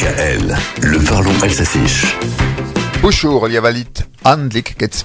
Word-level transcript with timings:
Le 0.00 1.04
parlons 1.04 1.32
alsacisch. 1.42 2.16
Bonjour, 3.02 3.48
Liavalit. 3.48 4.04
Handlich 4.24 4.76
geht's. 4.78 5.04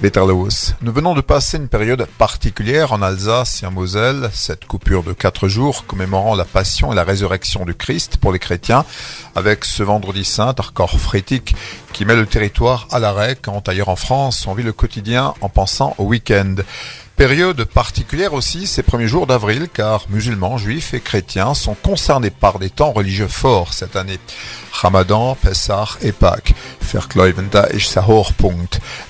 Nous 0.82 0.92
venons 0.92 1.14
de 1.14 1.20
passer 1.20 1.56
une 1.56 1.66
période 1.66 2.06
particulière 2.16 2.92
en 2.92 3.02
Alsace 3.02 3.64
et 3.64 3.66
en 3.66 3.72
Moselle, 3.72 4.30
cette 4.32 4.66
coupure 4.66 5.02
de 5.02 5.12
quatre 5.12 5.48
jours 5.48 5.84
commémorant 5.86 6.36
la 6.36 6.44
passion 6.44 6.92
et 6.92 6.94
la 6.94 7.02
résurrection 7.02 7.64
du 7.64 7.74
Christ 7.74 8.18
pour 8.18 8.30
les 8.30 8.38
chrétiens, 8.38 8.84
avec 9.34 9.64
ce 9.64 9.82
vendredi 9.82 10.24
saint, 10.24 10.54
Arcor 10.56 11.00
Frétique, 11.00 11.56
qui 11.92 12.04
met 12.04 12.14
le 12.14 12.26
territoire 12.26 12.86
à 12.92 13.00
l'arrêt 13.00 13.36
quand 13.40 13.68
ailleurs 13.68 13.88
en 13.88 13.96
France 13.96 14.46
on 14.46 14.54
vit 14.54 14.62
le 14.62 14.72
quotidien 14.72 15.34
en 15.40 15.48
pensant 15.48 15.96
au 15.98 16.04
week-end. 16.04 16.54
Période 17.16 17.64
particulière 17.64 18.34
aussi 18.34 18.66
ces 18.66 18.82
premiers 18.82 19.06
jours 19.06 19.28
d'avril 19.28 19.68
car 19.72 20.06
musulmans, 20.10 20.58
juifs 20.58 20.94
et 20.94 21.00
chrétiens 21.00 21.54
sont 21.54 21.74
concernés 21.74 22.30
par 22.30 22.58
des 22.58 22.70
temps 22.70 22.90
religieux 22.90 23.28
forts 23.28 23.72
cette 23.72 23.94
année. 23.94 24.18
Ramadan, 24.72 25.36
Pessah 25.36 25.90
et 26.02 26.10
Pâques. 26.10 26.54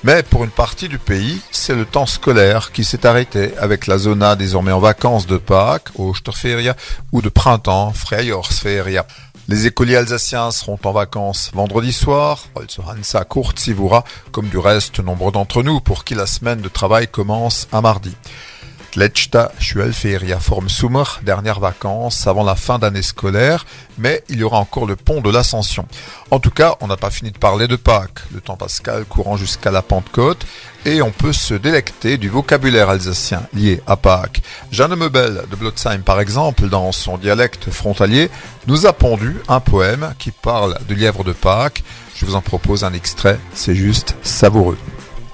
Mais 0.04 0.22
pour 0.22 0.44
une 0.44 0.50
partie 0.50 0.88
du 0.88 0.98
pays, 0.98 1.40
c'est 1.50 1.74
le 1.74 1.86
temps 1.86 2.04
scolaire 2.04 2.72
qui 2.72 2.84
s'est 2.84 3.06
arrêté 3.06 3.56
avec 3.56 3.86
la 3.86 3.96
zona 3.96 4.36
désormais 4.36 4.72
en 4.72 4.80
vacances 4.80 5.26
de 5.26 5.38
Pâques, 5.38 5.88
Osterferia, 5.98 6.76
ou 7.12 7.22
de 7.22 7.30
printemps, 7.30 7.92
Freijordsferia. 7.94 9.06
Les 9.46 9.66
écoliers 9.66 9.96
alsaciens 9.96 10.50
seront 10.50 10.78
en 10.84 10.92
vacances 10.92 11.50
vendredi 11.52 11.92
soir, 11.92 12.48
comme 14.32 14.48
du 14.48 14.56
reste 14.56 15.00
nombre 15.00 15.32
d'entre 15.32 15.62
nous 15.62 15.80
pour 15.80 16.04
qui 16.04 16.14
la 16.14 16.26
semaine 16.26 16.62
de 16.62 16.68
travail 16.70 17.08
commence 17.08 17.68
à 17.70 17.82
mardi. 17.82 18.16
Letzte 18.96 19.38
Schulferia 19.58 20.38
forme 20.38 20.68
Summer, 20.68 21.20
dernière 21.24 21.58
vacances 21.58 22.28
avant 22.28 22.44
la 22.44 22.54
fin 22.54 22.78
d'année 22.78 23.02
scolaire, 23.02 23.66
mais 23.98 24.22
il 24.28 24.38
y 24.38 24.44
aura 24.44 24.58
encore 24.58 24.86
le 24.86 24.94
pont 24.94 25.20
de 25.20 25.30
l'Ascension. 25.30 25.84
En 26.30 26.38
tout 26.38 26.52
cas, 26.52 26.76
on 26.80 26.86
n'a 26.86 26.96
pas 26.96 27.10
fini 27.10 27.32
de 27.32 27.38
parler 27.38 27.66
de 27.66 27.74
Pâques, 27.74 28.20
le 28.32 28.40
temps 28.40 28.56
pascal 28.56 29.04
courant 29.04 29.36
jusqu'à 29.36 29.72
la 29.72 29.82
Pentecôte, 29.82 30.46
et 30.84 31.02
on 31.02 31.10
peut 31.10 31.32
se 31.32 31.54
délecter 31.54 32.18
du 32.18 32.28
vocabulaire 32.28 32.88
alsacien 32.88 33.42
lié 33.52 33.82
à 33.88 33.96
Pâques. 33.96 34.42
Jeanne 34.70 34.94
Meubel 34.94 35.42
de 35.50 35.56
Blotzheim, 35.56 36.02
par 36.02 36.20
exemple, 36.20 36.68
dans 36.68 36.92
son 36.92 37.18
dialecte 37.18 37.70
frontalier, 37.70 38.30
nous 38.68 38.86
a 38.86 38.92
pondu 38.92 39.38
un 39.48 39.58
poème 39.58 40.14
qui 40.20 40.30
parle 40.30 40.78
du 40.86 40.94
lièvre 40.94 41.24
de 41.24 41.32
Pâques. 41.32 41.82
Je 42.14 42.26
vous 42.26 42.36
en 42.36 42.42
propose 42.42 42.84
un 42.84 42.92
extrait, 42.92 43.40
c'est 43.54 43.74
juste 43.74 44.14
savoureux. 44.22 44.78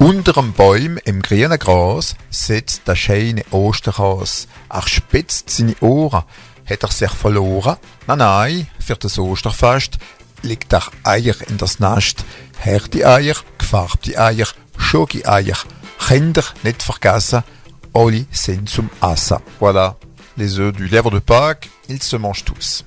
Unterm 0.00 0.54
Bäum 0.54 0.96
im 1.04 1.20
grünen 1.20 1.58
Gras 1.58 2.14
sitzt 2.30 2.88
der 2.88 2.96
schöne 2.96 3.44
Osterhas. 3.50 4.48
Er 4.70 4.88
spitzt 4.88 5.50
seine 5.50 5.76
Ohren. 5.80 6.24
Hat 6.64 6.82
er 6.82 6.90
sich 6.90 7.10
verloren? 7.10 7.76
Nein, 8.06 8.18
nein, 8.18 8.66
für 8.78 8.96
das 8.96 9.18
Osterfest 9.18 9.98
legt 10.40 10.72
er 10.72 10.84
Eier 11.04 11.34
in 11.48 11.58
das 11.58 11.80
Nest. 11.80 12.24
Härte 12.56 13.06
Eier, 13.06 13.36
gefärbte 13.58 14.18
Eier, 14.18 14.46
Schoki-Eier. 14.78 15.58
Kinder 16.08 16.44
nicht 16.62 16.82
vergessen, 16.82 17.44
alle 17.92 18.24
sind 18.30 18.70
zum 18.70 18.88
Essen. 19.02 19.36
Voilà, 19.60 19.96
les 20.36 20.58
œufs 20.58 20.72
du 20.72 20.86
lièvre 20.86 21.10
de 21.10 21.20
Pâques, 21.20 21.68
ils 21.88 22.02
se 22.02 22.16
mangent 22.16 22.44
tous. 22.46 22.84